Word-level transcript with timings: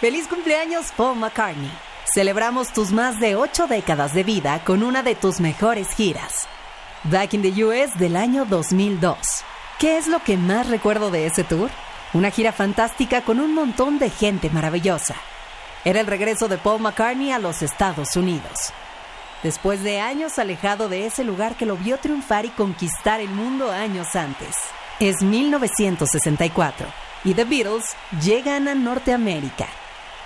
Feliz 0.00 0.28
cumpleaños 0.28 0.86
Paul 0.96 1.18
McCartney. 1.18 1.70
Celebramos 2.06 2.72
tus 2.72 2.90
más 2.90 3.20
de 3.20 3.36
ocho 3.36 3.66
décadas 3.66 4.14
de 4.14 4.24
vida 4.24 4.64
con 4.64 4.82
una 4.82 5.02
de 5.02 5.14
tus 5.14 5.40
mejores 5.40 5.90
giras. 5.94 6.48
Back 7.04 7.34
in 7.34 7.42
the 7.42 7.64
US 7.64 7.98
del 7.98 8.16
año 8.16 8.46
2002. 8.46 9.18
¿Qué 9.78 9.98
es 9.98 10.06
lo 10.06 10.20
que 10.20 10.38
más 10.38 10.68
recuerdo 10.70 11.10
de 11.10 11.26
ese 11.26 11.44
tour? 11.44 11.68
Una 12.14 12.30
gira 12.30 12.50
fantástica 12.50 13.20
con 13.20 13.40
un 13.40 13.52
montón 13.52 13.98
de 13.98 14.08
gente 14.08 14.48
maravillosa. 14.48 15.16
Era 15.84 16.00
el 16.00 16.06
regreso 16.06 16.48
de 16.48 16.56
Paul 16.56 16.80
McCartney 16.80 17.32
a 17.32 17.38
los 17.38 17.60
Estados 17.60 18.16
Unidos. 18.16 18.72
Después 19.42 19.82
de 19.82 20.00
años 20.00 20.38
alejado 20.38 20.88
de 20.88 21.04
ese 21.04 21.24
lugar 21.24 21.56
que 21.56 21.66
lo 21.66 21.76
vio 21.76 21.98
triunfar 21.98 22.46
y 22.46 22.48
conquistar 22.48 23.20
el 23.20 23.28
mundo 23.28 23.70
años 23.70 24.16
antes. 24.16 24.56
Es 24.98 25.22
1964 25.22 26.86
y 27.22 27.34
The 27.34 27.44
Beatles 27.44 27.84
llegan 28.22 28.66
a 28.66 28.74
Norteamérica. 28.74 29.66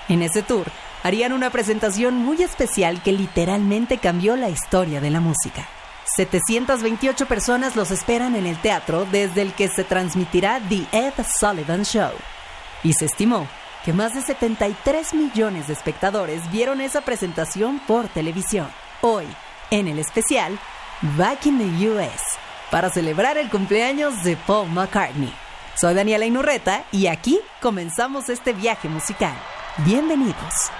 En 0.08 0.22
ese 0.22 0.42
tour 0.42 0.66
harían 1.02 1.32
una 1.32 1.50
presentación 1.50 2.16
muy 2.16 2.42
especial 2.42 3.02
que 3.02 3.12
literalmente 3.12 3.98
cambió 3.98 4.36
la 4.36 4.48
historia 4.48 5.00
de 5.00 5.10
la 5.10 5.20
música. 5.20 5.66
728 6.16 7.26
personas 7.26 7.76
los 7.76 7.90
esperan 7.90 8.36
en 8.36 8.46
el 8.46 8.60
teatro 8.60 9.06
desde 9.10 9.42
el 9.42 9.54
que 9.54 9.68
se 9.68 9.84
transmitirá 9.84 10.60
The 10.68 10.86
Ed 10.92 11.14
Sullivan 11.38 11.84
Show. 11.84 12.12
Y 12.82 12.92
se 12.92 13.06
estimó 13.06 13.48
que 13.84 13.92
más 13.92 14.14
de 14.14 14.22
73 14.22 15.14
millones 15.14 15.66
de 15.66 15.72
espectadores 15.72 16.50
vieron 16.50 16.80
esa 16.80 17.00
presentación 17.00 17.80
por 17.80 18.08
televisión. 18.08 18.68
Hoy, 19.00 19.26
en 19.70 19.88
el 19.88 19.98
especial, 19.98 20.58
Back 21.18 21.46
in 21.46 21.58
the 21.58 21.88
US, 21.90 22.22
para 22.70 22.90
celebrar 22.90 23.36
el 23.36 23.50
cumpleaños 23.50 24.22
de 24.22 24.36
Paul 24.36 24.70
McCartney. 24.70 25.32
Soy 25.74 25.94
Daniela 25.94 26.24
Inurreta 26.24 26.84
y 26.92 27.08
aquí 27.08 27.40
comenzamos 27.60 28.28
este 28.28 28.52
viaje 28.52 28.88
musical. 28.88 29.34
Bienvenidos. 29.78 30.70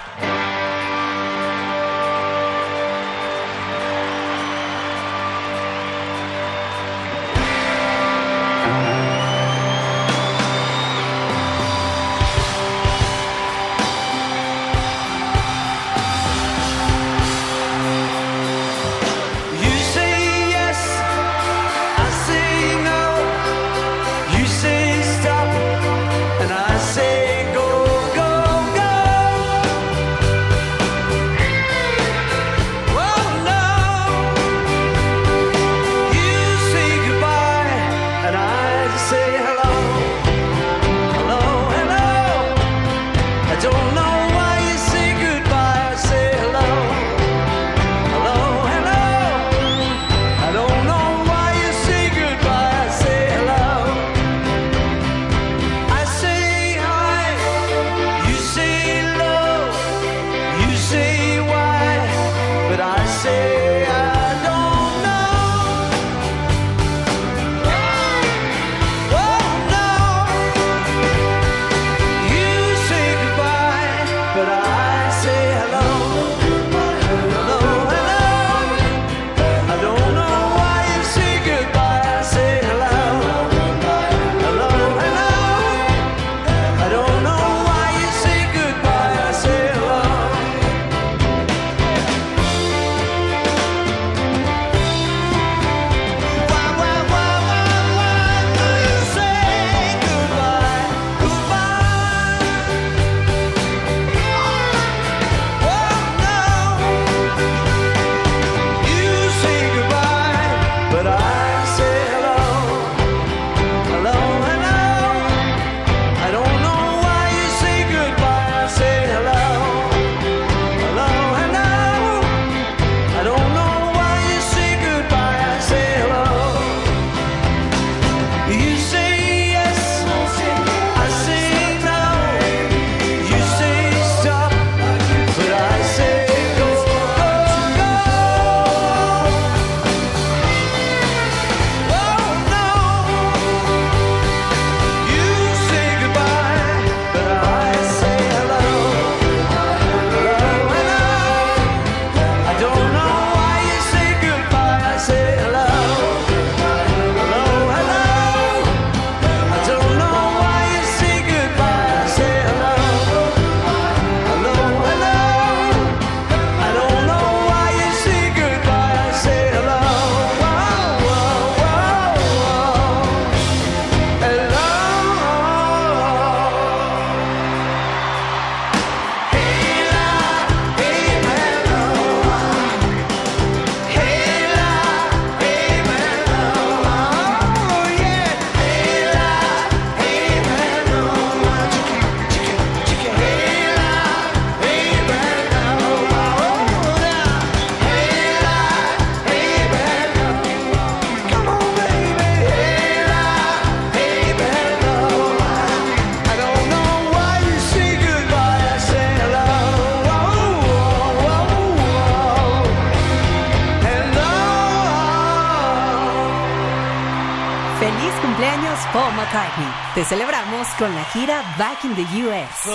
Con 220.77 220.93
la 220.93 221.03
gira 221.13 221.41
Back 221.57 221.83
in 221.83 221.95
the 221.95 222.03
US. 222.23 222.65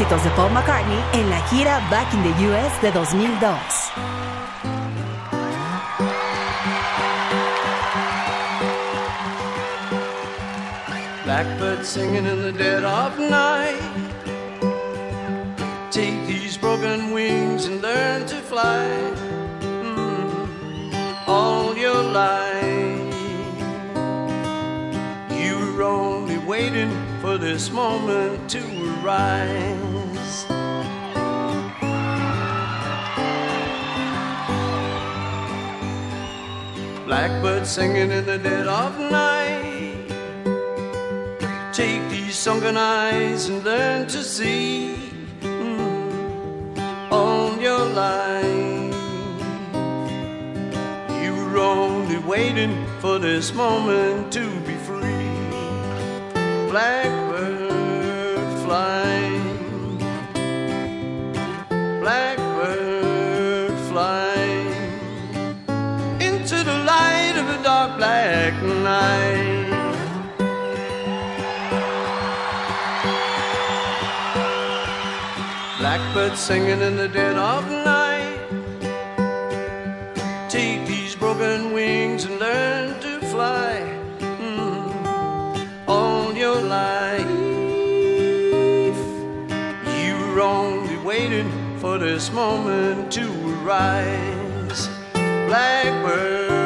Éxitos 0.00 0.24
de 0.24 0.30
Paul 0.30 0.50
McCartney 0.52 0.98
en 1.12 1.28
la 1.28 1.40
gira 1.48 1.78
Back 1.90 2.14
in 2.14 2.22
the 2.22 2.30
US 2.48 2.80
de 2.80 2.90
2002. 2.90 3.58
Blackbird 11.24 11.84
singing 11.84 12.24
in 12.24 12.40
the 12.40 12.52
dead 12.52 12.82
of 12.82 13.18
night. 13.18 13.78
Take 15.90 16.26
these 16.26 16.56
broken 16.56 17.12
wings 17.12 17.66
and 17.66 17.82
learn 17.82 18.24
to 18.26 18.36
fly 18.36 18.86
mm, 19.60 21.28
all 21.28 21.76
your 21.76 22.02
life. 22.02 23.14
You 25.30 25.74
were 25.76 25.82
only 25.82 26.38
waiting 26.38 26.90
for 27.20 27.36
this 27.36 27.70
moment 27.70 28.48
to 28.50 28.60
arise. 29.04 29.79
Blackbird 37.20 37.66
singing 37.66 38.10
in 38.10 38.24
the 38.24 38.38
dead 38.38 38.66
of 38.66 38.98
night. 38.98 40.08
Take 41.70 42.00
these 42.08 42.34
sunken 42.34 42.78
eyes 42.78 43.50
and 43.50 43.62
learn 43.62 44.06
to 44.06 44.24
see 44.24 44.96
mm, 45.42 47.60
your 47.60 47.84
life. 47.84 48.94
You 51.22 51.34
were 51.44 51.58
only 51.58 52.16
waiting 52.20 52.86
for 53.00 53.18
this 53.18 53.52
moment 53.52 54.32
to 54.32 54.58
be 54.60 54.76
free. 54.88 55.28
Blackbird 56.70 57.19
night. 68.82 69.70
Blackbird 75.78 76.36
singing 76.36 76.80
in 76.80 76.96
the 76.96 77.08
dead 77.08 77.36
of 77.36 77.68
night. 77.70 78.38
Take 80.48 80.86
these 80.86 81.14
broken 81.14 81.72
wings 81.72 82.24
and 82.24 82.38
learn 82.38 83.00
to 83.00 83.20
fly 83.26 83.82
mm, 84.18 85.88
all 85.88 86.32
your 86.34 86.60
life. 86.60 87.26
You 90.02 90.14
were 90.34 90.40
only 90.40 90.98
waiting 90.98 91.50
for 91.78 91.98
this 91.98 92.30
moment 92.32 93.10
to 93.12 93.26
arise. 93.62 94.88
Blackbird 95.46 96.59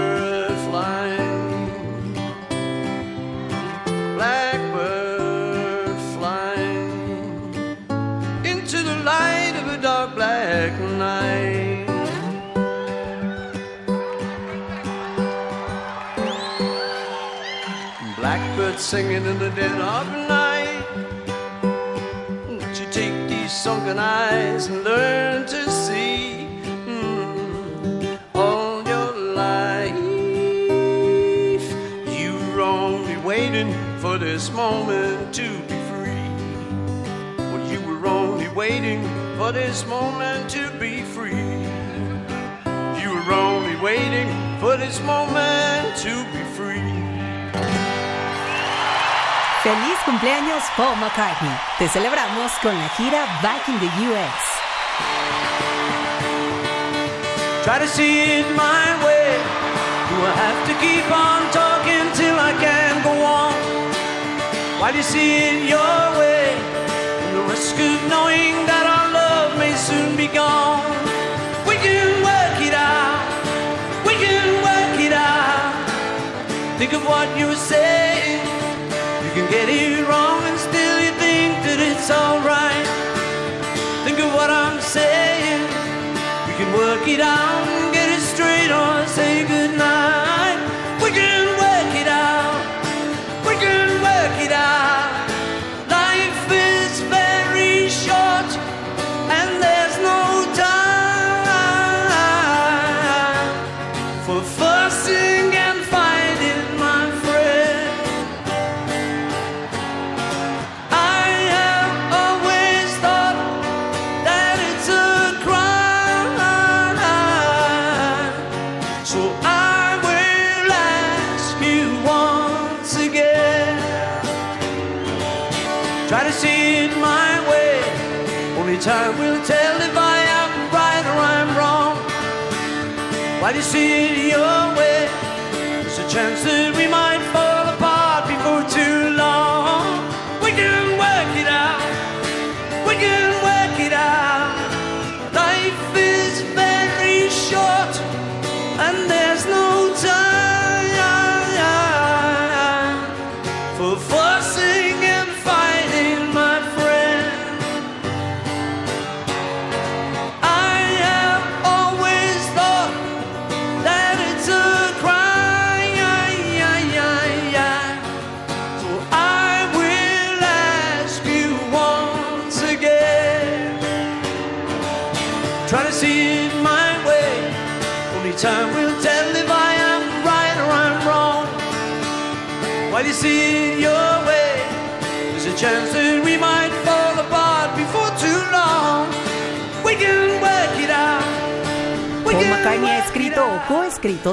Blackbird 18.74 18.80
singing 18.80 19.24
in 19.24 19.38
the 19.38 19.50
dead 19.50 19.80
of 19.80 20.06
night. 20.28 20.84
Won't 22.48 22.80
you 22.80 22.86
take 22.90 23.28
these 23.28 23.52
sunken 23.52 24.00
eyes 24.00 24.66
and 24.66 24.82
learn 24.82 25.46
to 25.46 25.70
see 25.70 26.48
mm, 26.86 28.18
all 28.34 28.82
your 28.82 29.12
life? 29.34 29.94
You 32.18 32.32
were 32.50 32.62
only 32.62 33.16
waiting 33.18 33.72
for 34.00 34.18
this 34.18 34.50
moment 34.50 35.32
to 35.34 35.48
be 35.68 35.78
free. 35.90 36.28
Well, 37.38 37.64
you 37.70 37.80
were 37.82 38.08
only 38.08 38.48
waiting 38.48 39.04
for 39.36 39.52
this 39.52 39.86
moment 39.86 40.50
to 40.50 40.68
be 40.80 41.02
free. 41.02 41.52
You 43.00 43.14
were 43.14 43.32
only 43.32 43.76
waiting 43.80 44.28
for 44.58 44.76
this 44.76 45.00
moment 45.02 45.96
to 45.98 46.24
be 46.32 46.43
Feliz 49.64 49.96
cumpleaños 50.04 50.62
Paul 50.76 50.94
McCartney. 50.98 51.48
Te 51.78 51.88
celebramos 51.88 52.52
con 52.62 52.76
la 52.78 52.86
gira 52.90 53.24
Back 53.42 53.66
in 53.66 53.78
the 53.80 53.86
US. 54.10 54.42
Try 57.64 57.78
to 57.78 57.88
see 57.88 58.40
it 58.40 58.46
my 58.54 59.02
way. 59.02 59.38
Do 60.10 60.16
I 60.20 60.32
have 60.36 60.66
to 60.68 60.74
keep 60.84 61.10
on 61.10 61.50
talking 61.50 62.12
till 62.12 62.38
I 62.38 62.52
can 62.60 63.02
go 63.02 63.24
on? 63.24 63.54
While 64.80 64.94
you 64.94 65.02
see 65.02 65.38
it 65.38 65.70
your 65.70 66.18
way, 66.18 66.52
and 67.24 67.34
the 67.38 67.44
risk 67.48 67.74
of 67.80 68.08
knowing 68.10 68.66
that 68.66 68.84
our 68.84 69.12
love 69.14 69.56
may 69.56 69.74
soon 69.76 70.14
be 70.14 70.26
gone. 70.26 70.84
We 71.66 71.76
can 71.76 72.22
work 72.22 72.60
it 72.60 72.74
out. 72.74 73.24
We 74.04 74.12
can 74.12 74.62
work 74.62 75.00
it 75.00 75.14
out. 75.14 75.88
Think 76.76 76.92
of 76.92 77.02
what 77.06 77.34
you. 77.38 77.48
You 77.48 78.13
get 79.50 79.68
it 79.68 80.06
wrong 80.08 80.42
and 80.44 80.58
still 80.58 80.96
you 81.00 81.12
think 81.18 81.52
that 81.66 81.80
it's 81.80 82.10
alright. 82.10 82.88
Think 84.04 84.18
of 84.20 84.32
what 84.34 84.50
I'm 84.50 84.80
saying. 84.80 85.62
We 86.46 86.52
can 86.58 86.72
work 86.72 87.06
it 87.08 87.20
out 87.20 87.73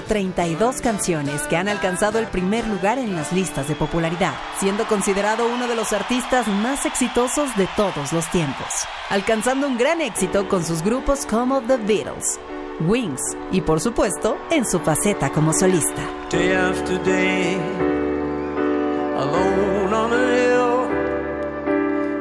coescrito 0.02 0.08
32 0.08 0.82
canciones 0.82 1.42
que 1.44 1.58
han 1.58 1.68
alcanzado 1.68 2.20
el 2.20 2.28
primer 2.28 2.68
lugar 2.68 2.98
en 2.98 3.16
las 3.16 3.32
listas 3.32 3.68
de 3.68 3.76
popularidad, 3.76 4.34
siendo 4.60 4.86
considerado 4.86 5.48
uno 5.48 5.68
de 5.68 5.76
los 5.76 5.94
artistas 5.94 6.48
más 6.48 6.86
exitosos 6.86 7.56
de 7.56 7.68
todos 7.76 8.14
los 8.14 8.30
tiempos, 8.32 8.68
alcanzando 9.10 9.68
un 9.68 9.78
gran 9.78 10.02
éxito 10.02 10.48
con 10.48 10.64
sus 10.64 10.82
grupos 10.82 11.26
como 11.26 11.62
The 11.62 11.78
Beatles, 11.78 12.40
Wings 12.82 13.22
y 13.52 13.62
por 13.62 13.80
supuesto 13.80 14.38
en 14.50 14.66
su 14.66 14.80
faceta 14.80 15.30
como 15.30 15.54
solista. 15.54 16.02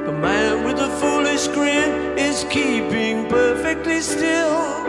The 0.06 0.16
man 0.16 0.64
with 0.64 0.76
the 0.76 0.88
foolish 0.99 1.49
grin 1.49 2.18
is 2.18 2.44
keeping 2.50 3.28
perfectly 3.28 4.00
still. 4.00 4.80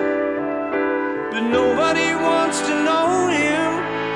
But 1.32 1.44
nobody 1.44 2.21
wants 2.52 2.68
to 2.68 2.76
know 2.84 3.30
him. 3.30 3.70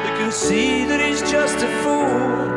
They 0.04 0.13
can 0.20 0.30
see 0.30 0.84
that 0.89 1.00
he's 1.00 1.22
just 1.22 1.56
a 1.56 1.70
fool. 1.84 2.51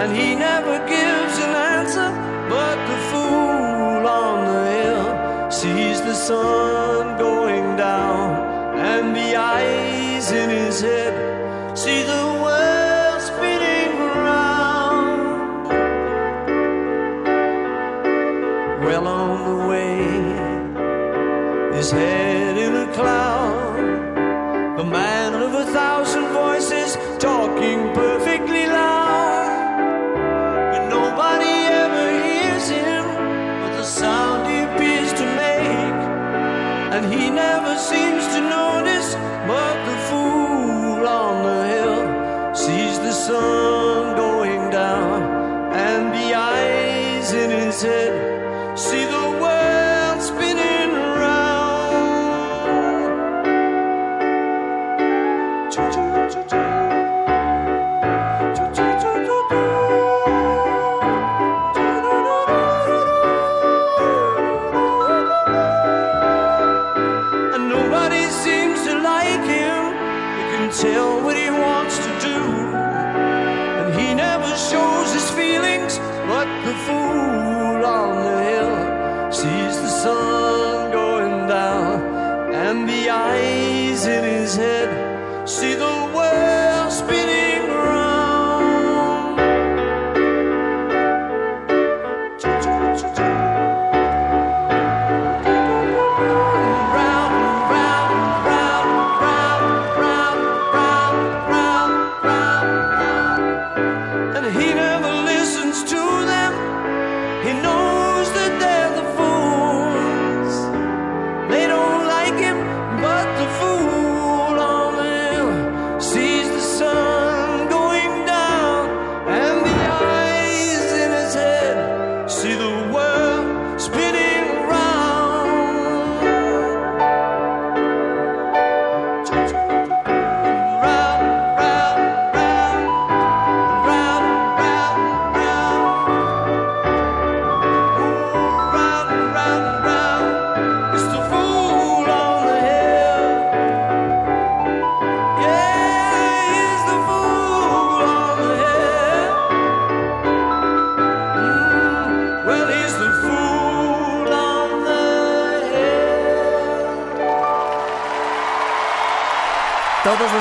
And 0.00 0.14
he 0.16 0.36
never 0.36 0.78
gives 0.86 1.36
an 1.46 1.52
answer. 1.74 2.10
But 2.48 2.76
the 2.90 2.98
fool 3.10 4.06
on 4.22 4.36
the 4.52 4.64
hill 4.78 5.50
sees 5.50 6.00
the 6.00 6.14
sun 6.14 7.18
going 7.18 7.76
down. 7.76 8.78
And 8.78 9.16
the 9.16 9.34
eyes 9.34 10.30
in 10.30 10.48
his 10.48 10.80
head 10.80 11.14
see 11.76 12.02
the 12.14 12.24
world 12.44 13.20
spinning 13.30 13.98
around. 14.10 15.18
Well 18.86 19.06
on 19.08 19.30
the 19.48 19.56
way, 19.70 19.96
his 21.76 21.90
head 21.90 22.58
in. 22.58 22.73
A 24.76 24.82
man 24.82 25.34
of 25.34 25.54
a 25.54 25.64
thousand 25.66 26.26
voices 26.32 26.96
talking 27.20 27.94
perfectly 27.94 28.66
loud. 28.66 29.78
But 30.72 30.88
nobody 30.88 31.54
ever 31.84 32.06
hears 32.26 32.68
him 32.70 33.04
but 33.60 33.76
the 33.76 33.84
sound 33.84 34.48
he 34.50 34.58
appears 34.66 35.12
to 35.12 35.26
make. 35.44 36.00
And 36.94 37.04
he 37.06 37.30
never 37.30 37.76
seems 37.78 38.26
to 38.34 38.40
notice, 38.40 39.14
but 39.46 39.76
the 39.88 39.96
fool 40.08 41.06
on 41.06 41.44
the 41.44 41.60
hill 41.74 42.54
sees 42.56 42.98
the 42.98 43.12
sun 43.12 43.73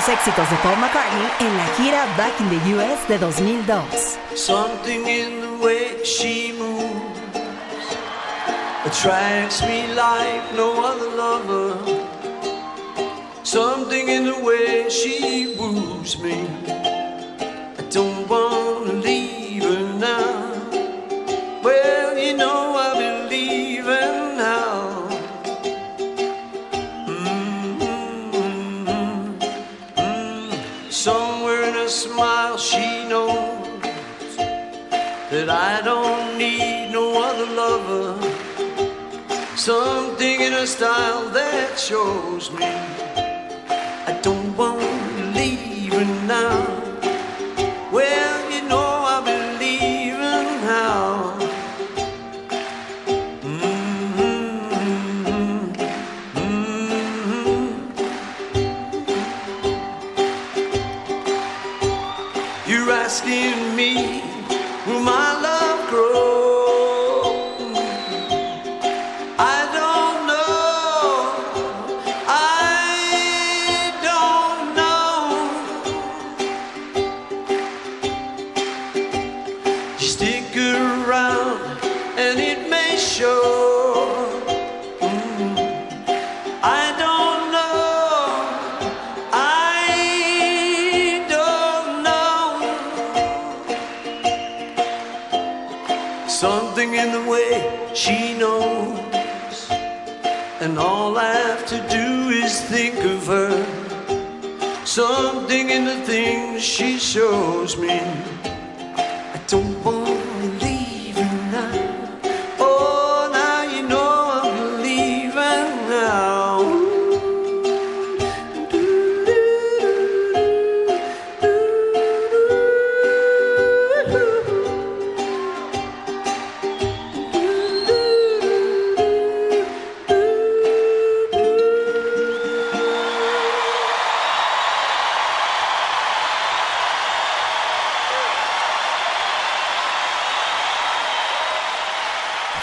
los 0.04 0.10
éxitos 0.10 0.50
de 0.50 0.58
Paul 0.58 0.78
McCartney 0.80 1.28
en 1.40 1.58
la 1.58 1.66
gira 1.78 2.06
Back 2.18 2.34
in 2.40 2.50
the 2.50 2.76
US 2.76 3.08
de 3.08 3.18
2002. 3.18 4.18
Something 4.36 5.08
in 5.08 5.42
the 5.42 5.64
way 5.64 6.04
she 6.04 6.52
moves 6.54 7.38
attracts 8.86 9.62
me 9.62 9.88
like 9.94 10.44
no 10.56 10.74
other 10.84 11.10
lover. 11.16 11.78
Something 13.44 14.10
in 14.10 14.26
the 14.26 14.40
way 14.44 14.90
she 14.90 15.56
woos 15.58 16.20
me. 16.20 16.43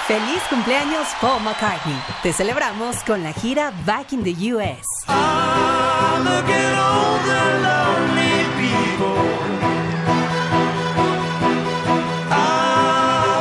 Feliz 0.07 0.43
cumpleaños 0.49 1.07
Paul 1.21 1.43
McCartney. 1.43 1.95
Te 2.23 2.33
celebramos 2.33 2.97
con 3.07 3.23
la 3.23 3.33
gira 3.33 3.73
Back 3.87 4.13
in 4.13 4.25
the 4.25 4.35
US. 4.53 4.87
Ah, 5.07 6.21
look 6.25 6.51
at 6.51 6.75
all 6.79 7.19
the 7.27 7.41
people. 8.61 9.23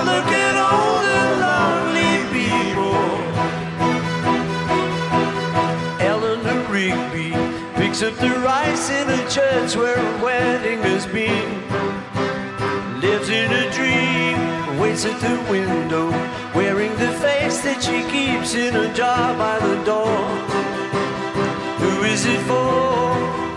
Look 0.06 0.32
at 0.32 0.56
all 0.58 1.02
the 1.02 1.22
lonely 1.44 2.14
people. 2.32 3.02
Eleanor 6.00 6.62
Rigby 6.72 7.34
picks 7.76 8.02
up 8.04 8.16
the 8.18 8.30
rice 8.40 8.90
in 8.90 9.10
a 9.10 9.30
church 9.30 9.76
where 9.76 9.98
a 9.98 10.24
wedding 10.24 10.82
has 10.84 11.06
been. 11.08 11.64
Lives 13.02 13.30
in 13.30 13.52
a 13.52 13.72
dream, 13.72 14.78
waits 14.80 15.06
at 15.06 15.20
the 15.22 15.38
window, 15.50 16.12
wearing 16.60 16.94
the 16.98 17.12
face 17.26 17.58
that 17.62 17.80
she 17.86 18.00
keeps 18.16 18.54
in 18.54 18.76
a 18.76 18.88
jar 18.94 19.28
by 19.44 19.56
the 19.68 19.78
door. 19.92 20.20
Who 21.82 21.94
is 22.14 22.22
it 22.34 22.42
for? 22.50 22.72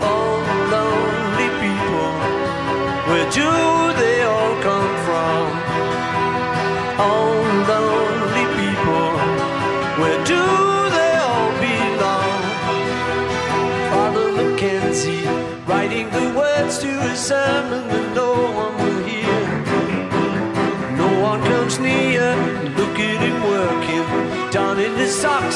All 0.09 0.39
lonely 0.75 1.49
people. 1.63 2.11
Where 3.09 3.29
do 3.39 3.49
they 4.01 4.17
all 4.33 4.55
come 4.69 4.93
from? 5.07 5.41
All 7.07 7.39
lonely 7.73 8.45
people. 8.59 9.09
Where 10.01 10.21
do 10.33 10.43
they 10.97 11.13
all 11.27 11.51
belong? 11.67 12.41
Father 13.91 14.27
Mackenzie 14.37 15.27
writing 15.67 16.07
the 16.17 16.27
words 16.39 16.75
to 16.83 16.91
a 17.11 17.15
sermon 17.17 17.92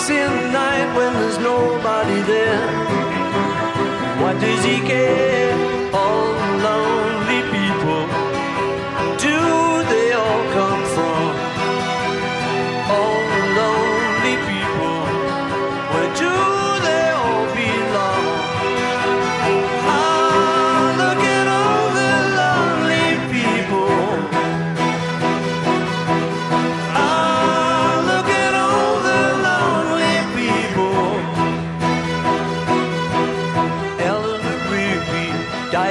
in 0.09 0.31
the 0.37 0.51
night 0.51 0.95
when 0.95 1.13
there's 1.13 1.37
nobody 1.37 2.21
there. 2.21 2.67
What 4.21 4.39
does 4.39 4.63
he 4.63 4.79
care? 4.87 5.46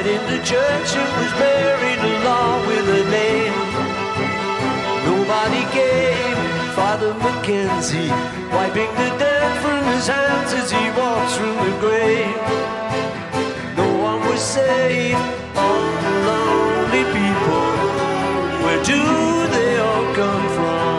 In 0.07 0.23
the 0.31 0.41
church 0.45 0.91
and 1.03 1.11
was 1.21 1.33
buried 1.35 2.03
along 2.15 2.67
with 2.69 2.87
her 2.95 3.07
name. 3.11 3.57
Nobody 5.11 5.63
came. 5.75 6.39
Father 6.79 7.13
Mackenzie 7.15 8.13
wiping 8.55 8.93
the 9.01 9.11
dirt 9.19 9.55
from 9.65 9.83
his 9.93 10.07
hands 10.07 10.53
as 10.61 10.71
he 10.71 10.85
walks 11.01 11.35
from 11.41 11.55
the 11.65 11.75
grave. 11.85 12.41
No 13.81 13.89
one 14.09 14.21
was 14.29 14.41
saved. 14.41 15.19
All 15.65 15.87
the 16.05 16.15
lonely 16.31 17.05
people. 17.17 17.69
Where 18.65 18.83
do 18.93 19.03
they 19.55 19.73
all 19.87 20.07
come 20.21 20.47
from? 20.57 20.99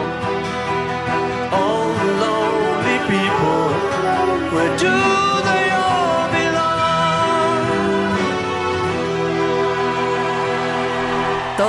All 1.59 1.87
the 2.03 2.11
lonely 2.25 2.97
people. 3.11 3.63
Where 4.53 4.77
do 4.77 5.16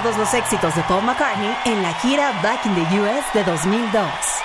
Todos 0.01 0.17
los 0.17 0.33
éxitos 0.33 0.77
de 0.77 0.83
Paul 0.85 1.03
McCartney 1.03 1.53
en 1.65 1.83
la 1.83 1.93
gira 1.95 2.31
Back 2.41 2.65
in 2.67 2.75
the 2.77 3.01
US 3.01 3.25
de 3.35 3.43
2002. 3.43 4.38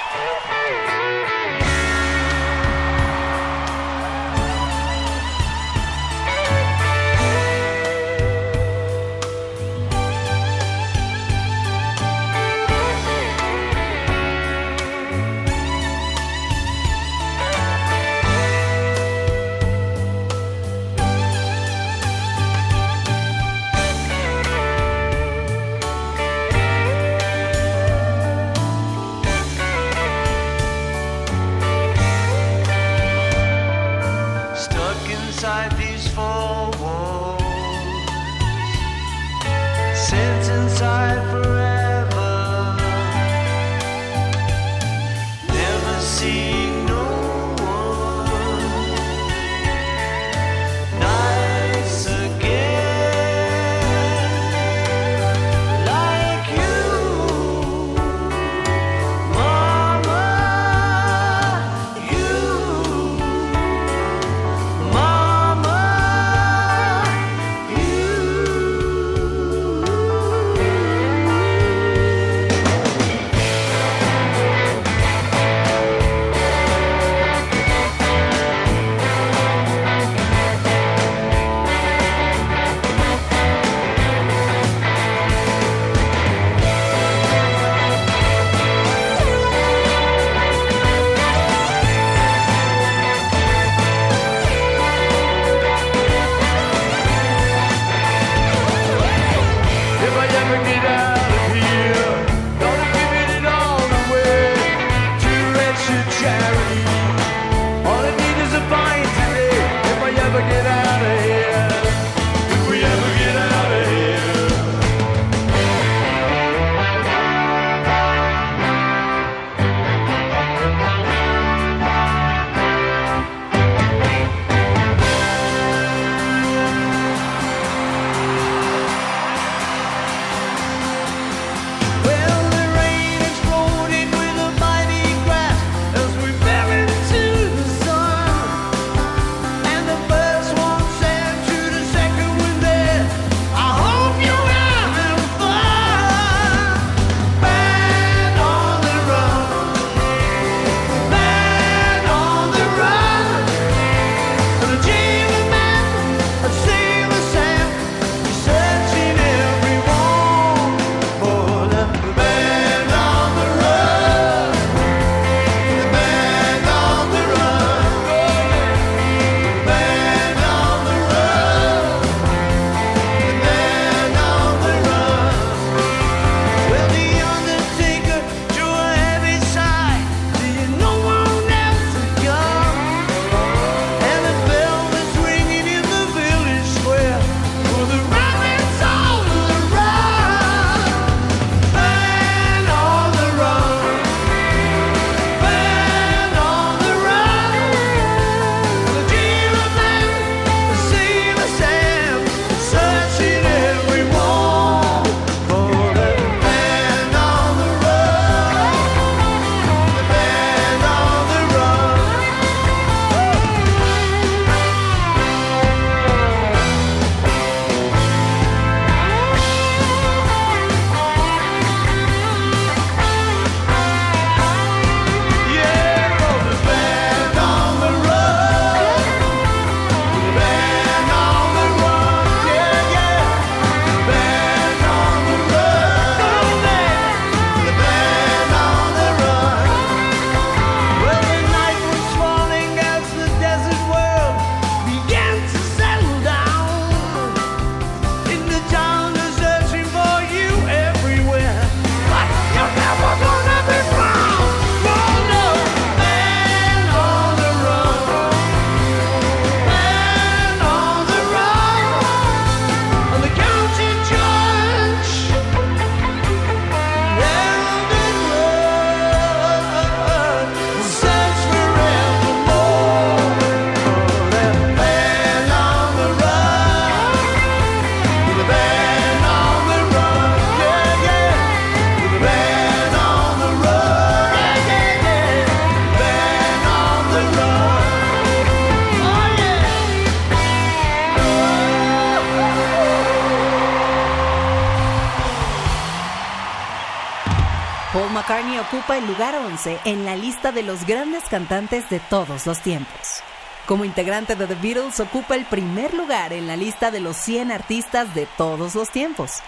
en 299.65 300.05
la 300.05 300.15
lista 300.15 300.51
de 300.51 300.63
los 300.63 300.85
grandes 300.85 301.23
cantantes 301.29 301.89
de 301.89 301.99
todos 301.99 302.45
los 302.45 302.59
tiempos. 302.59 303.23
Como 303.65 303.85
integrante 303.85 304.35
de 304.35 304.47
The 304.47 304.55
Beatles 304.55 304.99
ocupa 304.99 305.35
el 305.35 305.45
primer 305.45 305.93
lugar 305.93 306.33
en 306.33 306.47
la 306.47 306.57
lista 306.57 306.91
de 306.91 306.99
los 306.99 307.15
100 307.17 307.51
artistas 307.51 308.13
de 308.13 308.25
todos 308.37 308.75
los 308.75 308.89
tiempos 308.89 309.41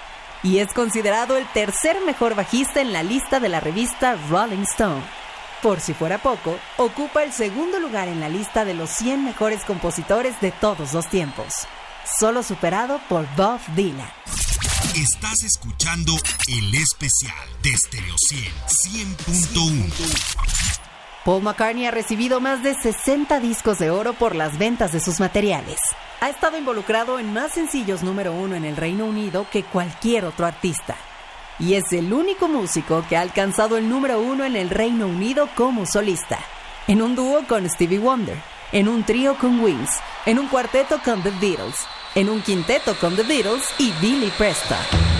y 0.46 0.60
es 0.60 0.72
considerado 0.74 1.38
el 1.38 1.46
tercer 1.48 1.98
mejor 2.06 2.36
bajista 2.36 2.80
en 2.80 2.94
la 2.94 3.02
lista 3.02 3.40
de 3.40 3.50
la 3.50 3.60
revista 3.60 4.16
Rolling 4.30 4.64
Stone. 4.64 5.02
Por 5.62 5.80
si 5.80 5.94
fuera 5.94 6.20
poco, 6.20 6.60
ocupa 6.78 7.24
el 7.24 7.34
segundo 7.34 7.80
lugar 7.80 8.08
en 8.08 8.20
la 8.20 8.30
lista 8.30 8.64
de 8.64 8.76
los 8.76 8.92
100 8.92 9.26
mejores 9.26 9.66
compositores 9.66 10.40
de 10.42 10.52
todos 10.52 10.94
los 10.94 11.08
tiempos, 11.08 11.68
solo 12.20 12.44
superado 12.44 13.00
por 13.10 13.26
Bob 13.36 13.60
Dylan. 13.76 14.45
Estás 14.94 15.44
escuchando 15.44 16.14
el 16.48 16.76
especial 16.76 17.34
de 17.64 17.76
Stereo 17.76 18.16
100 18.18 19.18
100.1. 19.18 21.18
Paul 21.26 21.42
McCartney 21.42 21.88
ha 21.88 21.92
recibido 21.92 22.40
más 22.40 22.62
de 22.62 22.76
60 22.76 23.40
discos 23.40 23.80
de 23.80 23.90
oro 23.90 24.14
por 24.14 24.36
las 24.36 24.58
ventas 24.58 24.94
de 24.94 25.00
sus 25.00 25.20
materiales. 25.20 25.80
Ha 26.22 26.30
estado 26.30 26.58
involucrado 26.58 27.20
en 27.20 27.34
más 27.34 27.54
sencillos 27.54 28.04
número 28.04 28.32
uno 28.32 28.56
en 28.56 28.64
el 28.64 28.78
Reino 28.78 29.06
Unido 29.06 29.48
que 29.52 29.64
cualquier 29.64 30.24
otro 30.24 30.46
artista. 30.46 30.96
Y 31.60 31.74
es 31.74 31.92
el 31.92 32.14
único 32.14 32.48
músico 32.48 33.04
que 33.10 33.18
ha 33.18 33.22
alcanzado 33.22 33.78
el 33.78 33.90
número 33.90 34.22
uno 34.22 34.46
en 34.46 34.56
el 34.56 34.70
Reino 34.70 35.08
Unido 35.08 35.50
como 35.56 35.86
solista. 35.86 36.40
En 36.88 37.02
un 37.02 37.16
dúo 37.16 37.46
con 37.48 37.68
Stevie 37.70 38.00
Wonder, 38.00 38.38
en 38.72 38.88
un 38.88 39.04
trío 39.04 39.38
con 39.38 39.60
Wings, 39.60 39.92
en 40.26 40.38
un 40.38 40.48
cuarteto 40.48 41.02
con 41.04 41.24
The 41.24 41.32
Beatles, 41.32 41.76
en 42.16 42.30
un 42.30 42.42
quinteto 42.42 42.96
con 42.96 43.16
The 43.16 43.24
Beatles 43.24 43.64
y 43.78 43.92
Billy 44.02 44.32
Preston. 44.38 45.15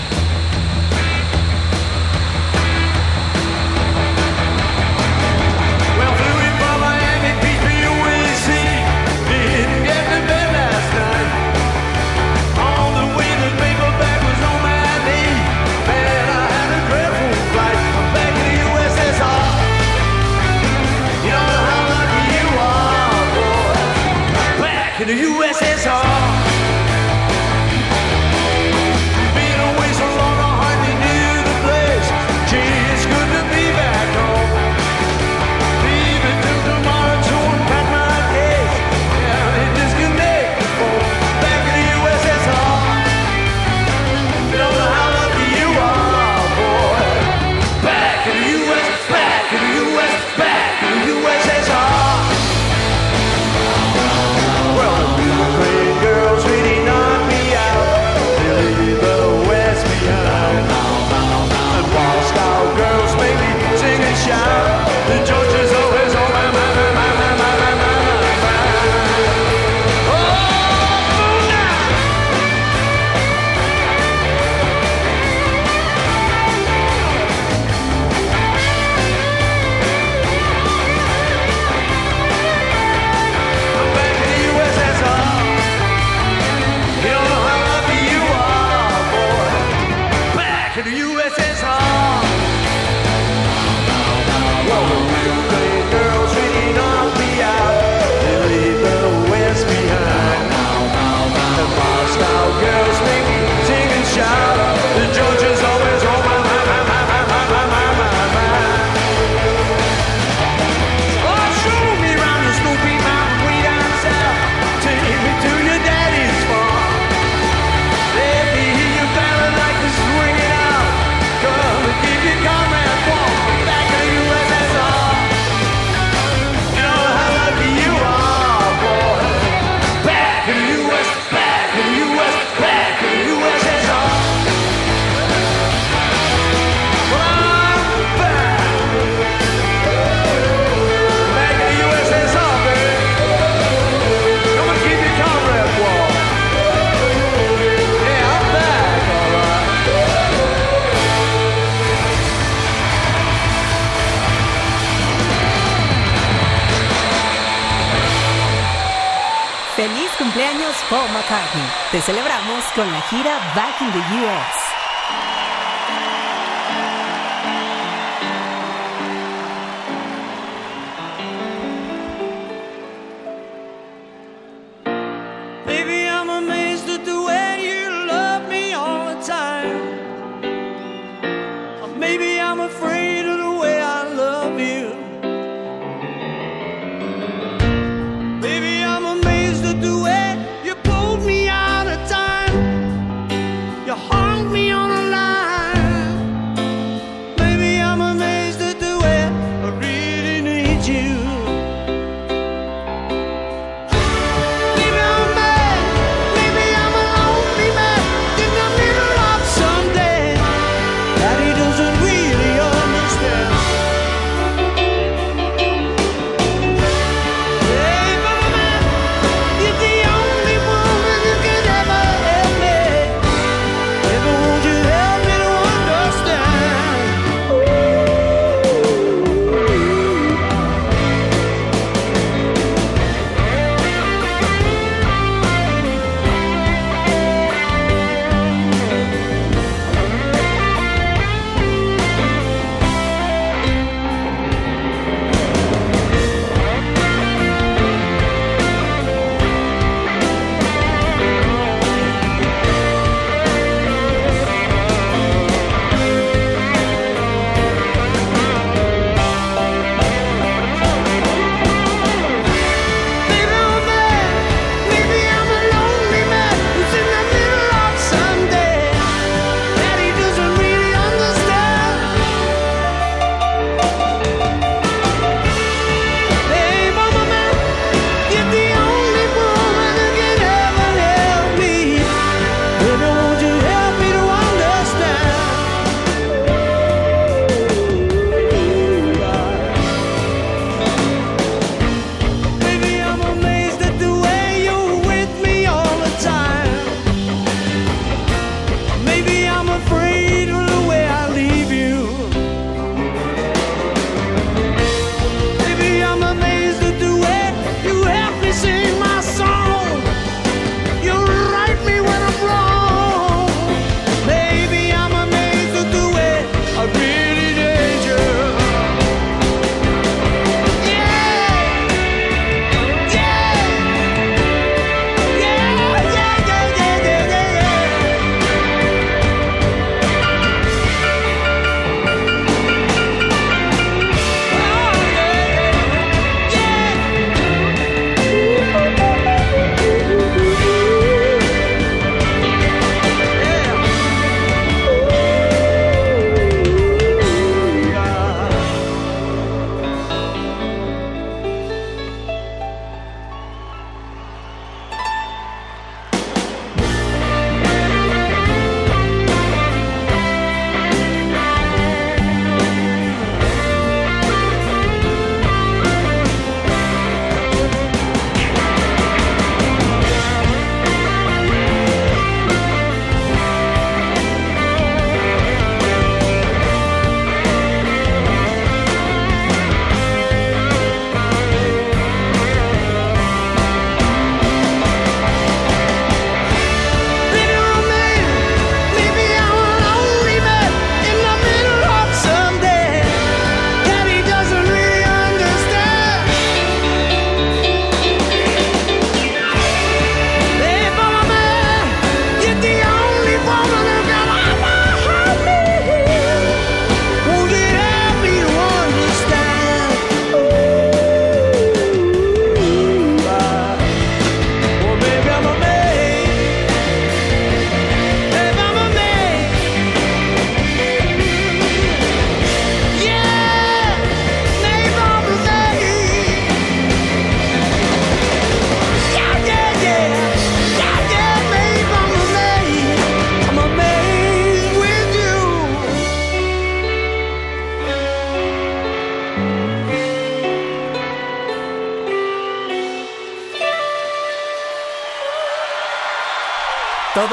Con 162.76 162.92
la 162.92 163.00
gira 163.08 163.25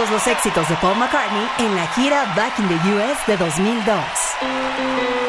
los 0.09 0.27
éxitos 0.27 0.67
de 0.69 0.75
Paul 0.77 0.97
McCartney 0.97 1.47
en 1.59 1.75
la 1.75 1.87
gira 1.87 2.25
Back 2.35 2.59
in 2.59 2.67
the 2.67 2.75
US 2.93 3.17
de 3.27 3.37
2002. 3.37 5.22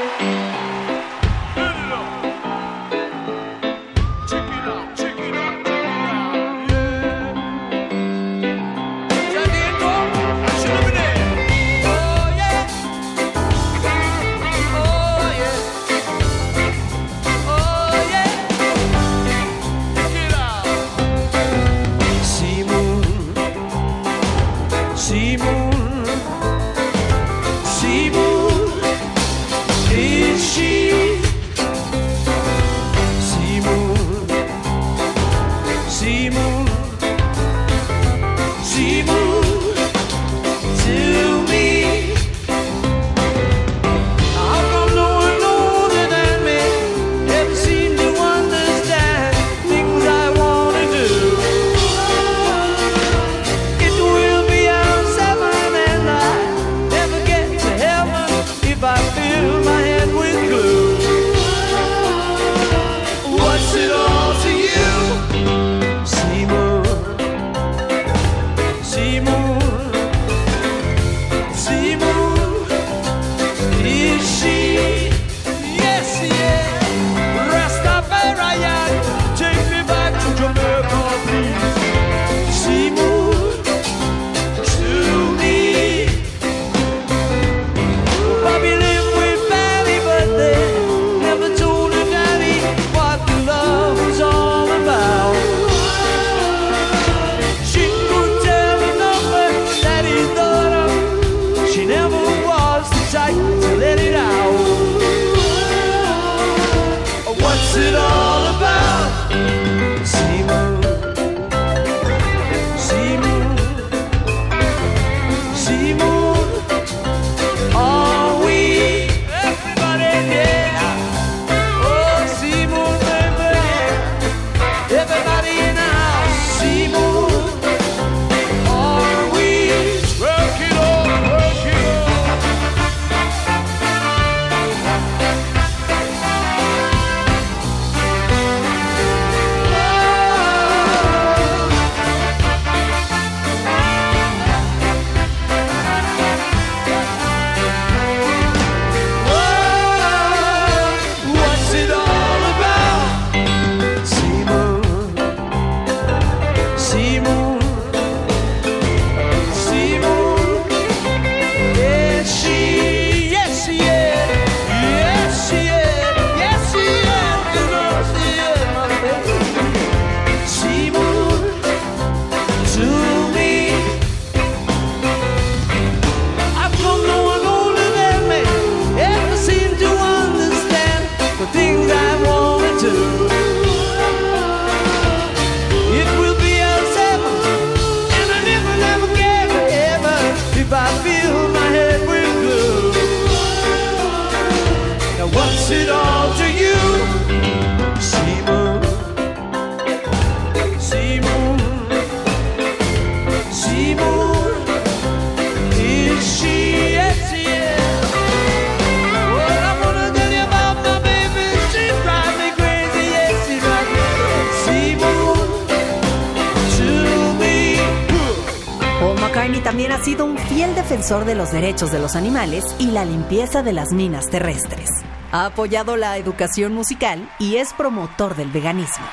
Ha 219.94 220.02
sido 220.02 220.24
un 220.24 220.36
fiel 220.36 220.74
defensor 220.74 221.24
de 221.24 221.36
los 221.36 221.52
derechos 221.52 221.92
de 221.92 222.00
los 222.00 222.16
animales 222.16 222.64
y 222.80 222.90
la 222.90 223.04
limpieza 223.04 223.62
de 223.62 223.72
las 223.72 223.92
minas 223.92 224.28
terrestres. 224.28 224.90
Ha 225.30 225.46
apoyado 225.46 225.96
la 225.96 226.18
educación 226.18 226.74
musical 226.74 227.30
y 227.38 227.56
es 227.56 227.72
promotor 227.72 228.34
del 228.34 228.50
veganismo. 228.50 229.04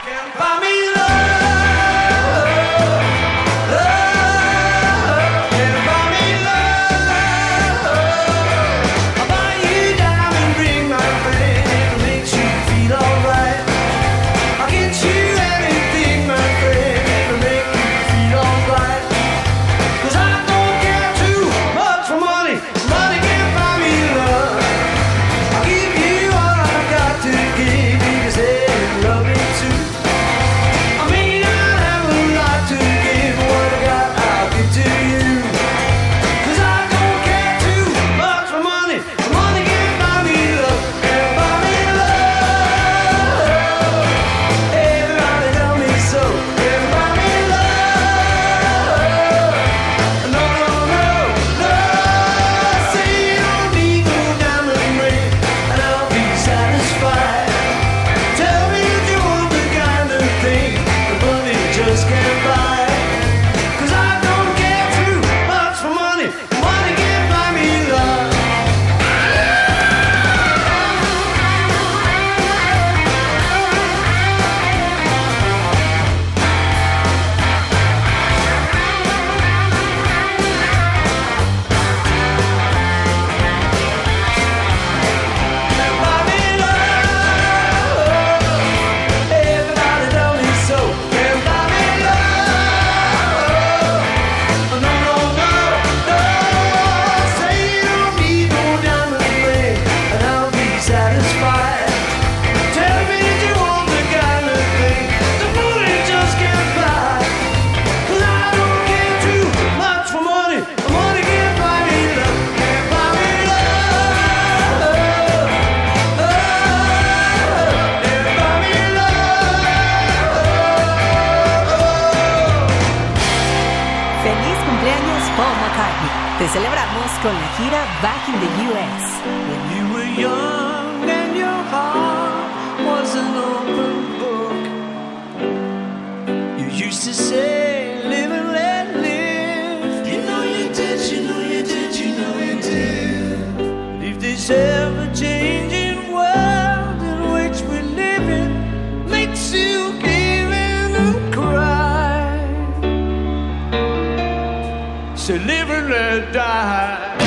Die. 156.20 157.21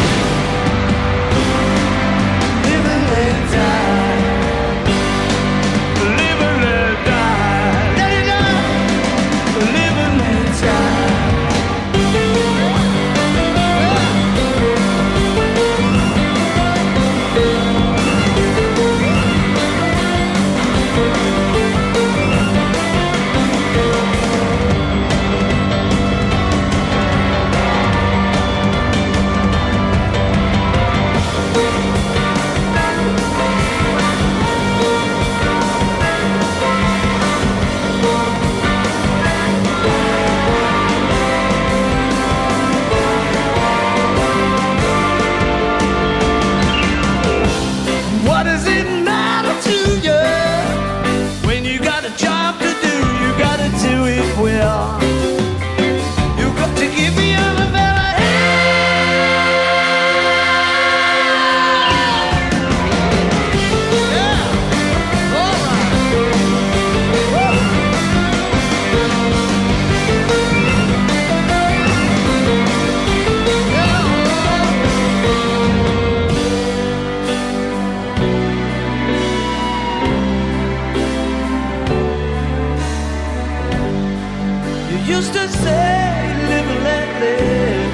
Used 85.06 85.34
to 85.34 85.48
say, 85.48 86.34
live 86.48 86.68
and 86.74 86.84
let 86.84 87.08
live. 87.20 87.92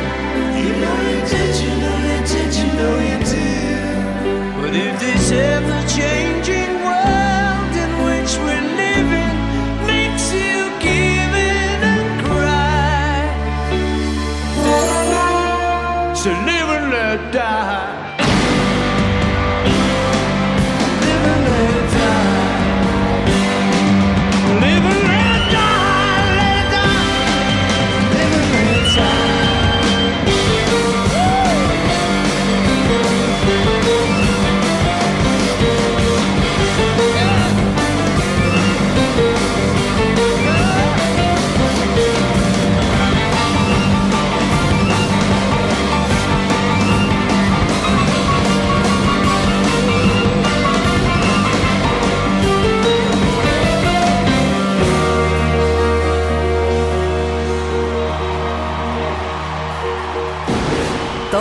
You 0.63 0.73
know 0.81 0.99
you 1.11 1.21
did, 1.29 1.55
you 1.65 1.73
know 1.83 1.97
you 2.09 2.19
did, 2.31 2.55
you 2.55 2.69
know 2.79 2.97
you 3.11 3.19
did. 3.31 4.61
But 4.61 4.73
if 4.77 5.01
this 5.01 5.33
ever 5.33 5.89
changing 5.89 6.30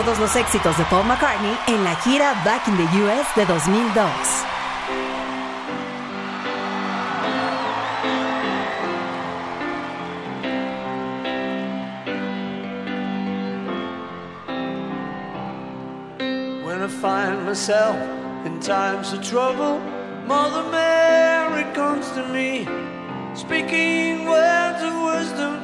Todos 0.06 0.18
los 0.18 0.34
éxitos 0.38 0.78
de 0.78 0.86
Paul 0.86 1.06
McCartney 1.08 1.58
en 1.68 1.84
la 1.84 1.93
gira 1.97 2.34
Back 2.45 2.70
in 2.70 2.78
the 2.78 2.84
US 3.04 3.28
de 3.36 3.45
2002. 3.45 4.45
When 16.64 16.82
I 16.82 16.88
find 16.88 17.45
myself 17.45 17.97
in 18.45 18.62
times 18.62 19.12
of 19.12 19.22
trouble, 19.22 19.82
Mother 20.26 20.64
Mary 20.72 21.66
comes 21.74 22.10
to 22.12 22.26
me, 22.30 22.66
speaking 23.36 24.30
words 24.30 24.82
of 24.82 24.93
wisdom, 25.04 25.59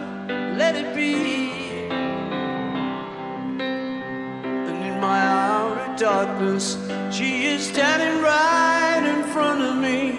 darkness, 6.06 6.78
she 7.10 7.46
is 7.46 7.66
standing 7.66 8.22
right 8.22 9.04
in 9.14 9.24
front 9.34 9.60
of 9.60 9.76
me, 9.86 10.12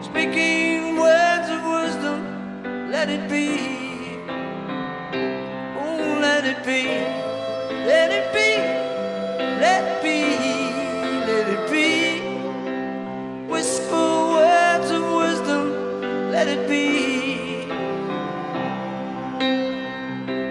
speaking 0.00 0.96
words 0.96 1.48
of 1.56 1.60
wisdom, 1.76 2.18
let 2.92 3.08
it 3.10 3.28
be. 3.28 3.48
Oh, 5.82 6.18
let 6.22 6.44
it 6.44 6.60
be, 6.64 6.82
let 7.90 8.12
it 8.18 8.32
be. 8.32 8.50
Let 9.64 9.82
it 9.90 10.02
be, 10.04 10.20
let 11.30 11.46
it 11.54 11.64
be. 11.72 11.90
Whisper 13.52 14.10
words 14.36 14.88
of 14.92 15.02
wisdom, 15.22 15.64
let 16.30 16.46
it 16.46 16.68
be. 16.68 16.86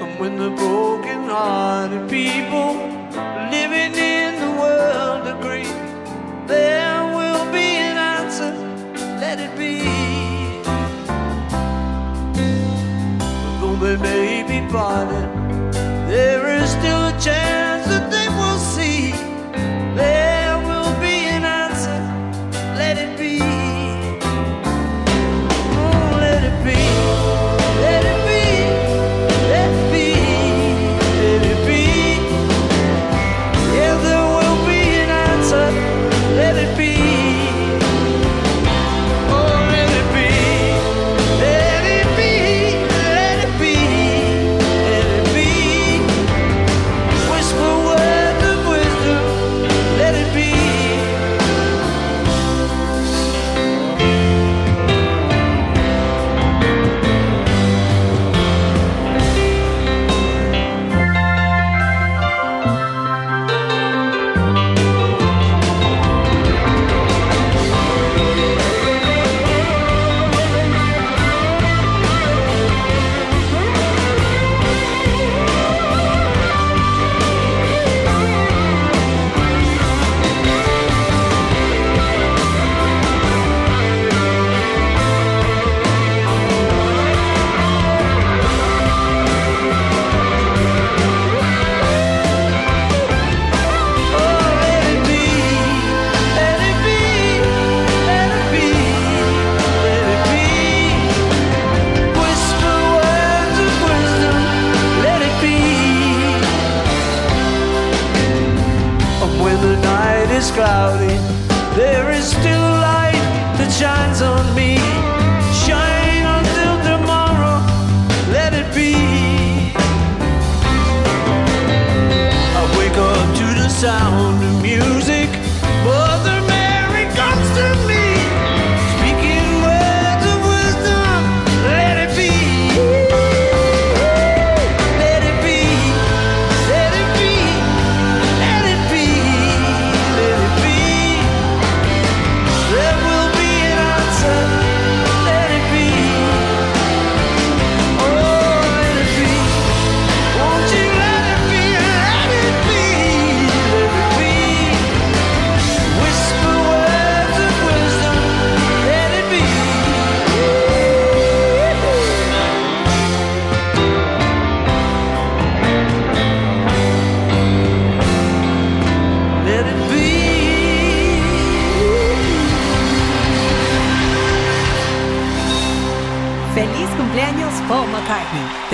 And 0.01 0.20
when 0.20 0.36
the 0.36 0.49
broken 0.49 1.24
hearted 1.24 2.09
people 2.09 2.86
be 14.78 14.84
parted, 14.84 15.73
there 16.07 16.61
is 16.61 16.69
still 16.69 17.07
a 17.07 17.19
chance 17.19 17.57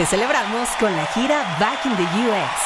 Te 0.03 0.09
celebramos 0.09 0.67
con 0.81 0.93
la 0.97 1.05
gira 1.05 1.57
Back 1.61 1.85
in 1.85 1.95
the 1.95 2.03
US. 2.03 2.63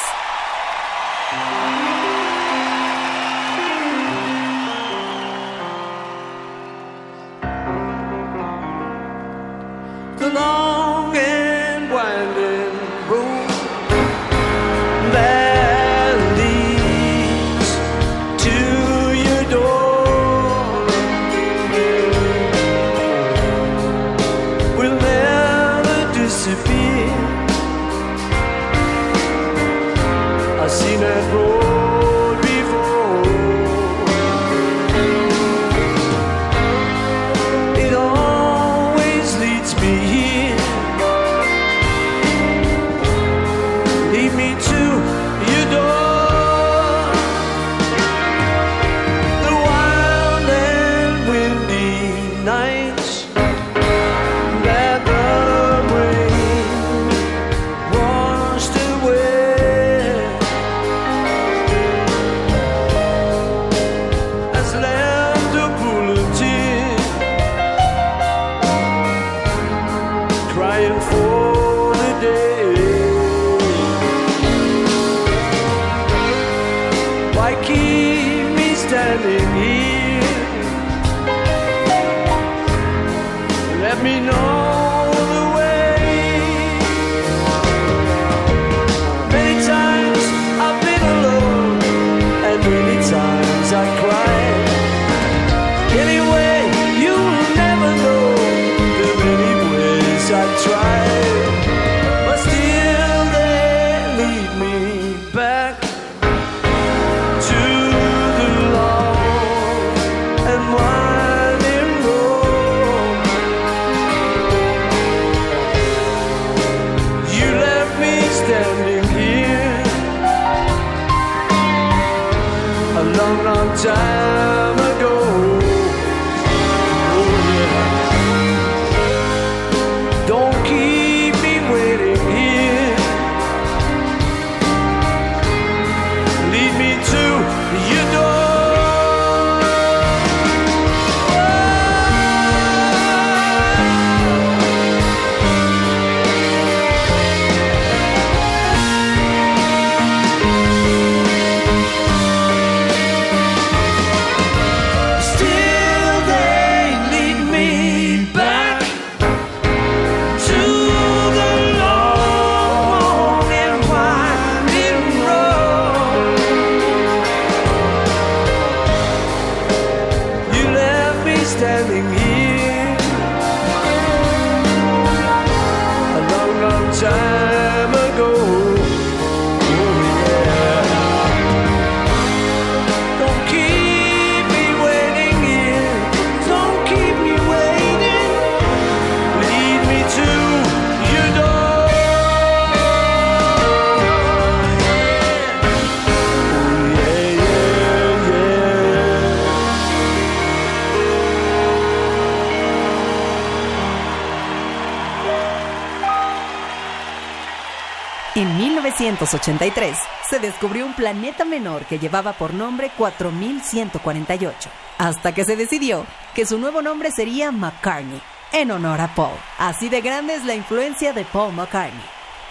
1983 209.18 209.98
se 210.30 210.38
descubrió 210.38 210.86
un 210.86 210.94
planeta 210.94 211.44
menor 211.44 211.84
que 211.86 211.98
llevaba 211.98 212.34
por 212.34 212.54
nombre 212.54 212.92
4148, 212.96 214.70
hasta 214.96 215.34
que 215.34 215.44
se 215.44 215.56
decidió 215.56 216.06
que 216.34 216.46
su 216.46 216.56
nuevo 216.58 216.82
nombre 216.82 217.10
sería 217.10 217.50
McCartney, 217.50 218.22
en 218.52 218.70
honor 218.70 219.00
a 219.00 219.12
Paul. 219.14 219.36
Así 219.58 219.88
de 219.88 220.02
grande 220.02 220.36
es 220.36 220.44
la 220.44 220.54
influencia 220.54 221.12
de 221.12 221.24
Paul 221.24 221.52
McCartney, 221.52 222.04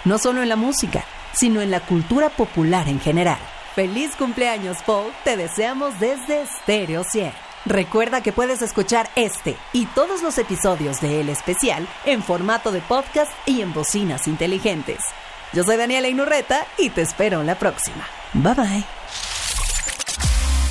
no 0.04 0.18
solo 0.18 0.42
en 0.42 0.50
la 0.50 0.56
música, 0.56 1.04
sino 1.32 1.62
en 1.62 1.70
la 1.70 1.80
cultura 1.80 2.28
popular 2.28 2.86
en 2.88 3.00
general. 3.00 3.38
Feliz 3.74 4.14
cumpleaños 4.16 4.78
Paul, 4.84 5.10
te 5.24 5.38
deseamos 5.38 5.98
desde 5.98 6.44
Stereo 6.46 7.02
100. 7.02 7.32
Recuerda 7.64 8.20
que 8.20 8.32
puedes 8.32 8.60
escuchar 8.60 9.08
este 9.14 9.56
y 9.72 9.86
todos 9.86 10.22
los 10.22 10.36
episodios 10.36 11.00
de 11.00 11.20
El 11.20 11.30
Especial 11.30 11.88
en 12.04 12.22
formato 12.22 12.72
de 12.72 12.80
podcast 12.80 13.32
y 13.46 13.62
en 13.62 13.72
bocinas 13.72 14.28
inteligentes. 14.28 14.98
Yo 15.52 15.64
soy 15.64 15.76
Daniela 15.76 16.08
Inurreta 16.08 16.66
y 16.76 16.90
te 16.90 17.02
espero 17.02 17.40
en 17.40 17.46
la 17.46 17.58
próxima. 17.58 18.06
Bye 18.34 18.54
bye. 18.54 18.84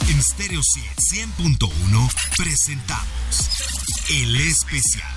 En 0.09 0.21
Stereo 0.21 0.61
100.1 0.61 2.11
presentamos 2.37 3.49
El 4.09 4.35
Especial. 4.35 5.11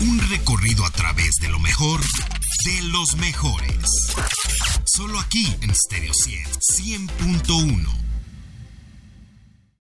Un 0.00 0.30
recorrido 0.30 0.84
a 0.84 0.90
través 0.90 1.34
de 1.40 1.48
lo 1.48 1.58
mejor 1.58 2.00
de 2.64 2.82
los 2.84 3.16
mejores. 3.16 4.14
Solo 4.84 5.18
aquí 5.18 5.54
en 5.60 5.74
Stereo 5.74 6.12
100.1. 6.12 8.03